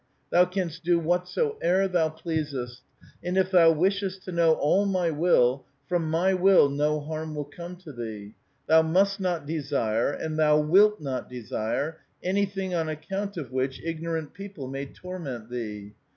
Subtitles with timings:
[0.31, 2.81] Thou canst do whatsoe'er thou pleas est;
[3.23, 7.45] and if thou wishest to know all my will, from my will no harm will
[7.45, 8.33] come to thee:
[8.67, 14.33] thou must not desire, and thou wilt not desire, anything on account of which ignorant
[14.33, 15.93] people may torment thee.